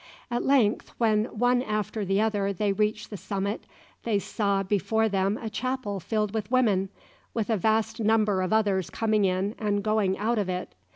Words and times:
At 0.31 0.43
length, 0.43 0.93
when 0.97 1.25
one 1.25 1.61
after 1.61 2.03
the 2.03 2.19
other 2.21 2.51
they 2.51 2.73
reached 2.73 3.11
the 3.11 3.17
summit, 3.17 3.67
they 4.01 4.17
saw 4.17 4.63
before 4.63 5.07
them 5.07 5.37
a 5.39 5.47
chapel 5.47 5.99
filled 5.99 6.33
with 6.33 6.49
women, 6.49 6.89
with 7.35 7.51
a 7.51 7.55
vast 7.57 7.99
number 7.99 8.41
of 8.41 8.51
others 8.51 8.89
coming 8.89 9.25
in 9.25 9.53
and 9.59 9.83
going 9.83 10.17
out 10.17 10.39
of 10.39 10.49
it. 10.49 10.73